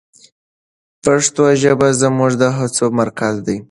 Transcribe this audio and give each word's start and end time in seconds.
پښتو 1.03 1.43
ژبه 1.61 1.87
زموږ 2.01 2.31
د 2.41 2.43
هڅو 2.57 2.85
مرکز 2.99 3.35
ده. 3.45 3.55